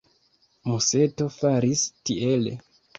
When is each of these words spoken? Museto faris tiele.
Museto 0.71 1.29
faris 1.37 1.87
tiele. 2.03 2.61